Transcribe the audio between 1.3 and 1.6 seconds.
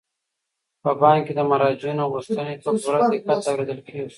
د